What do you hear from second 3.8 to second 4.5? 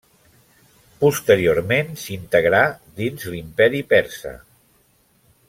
Persa.